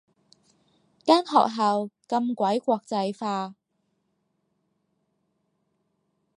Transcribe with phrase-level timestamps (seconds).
[1.05, 3.53] 間學校咁鬼國際化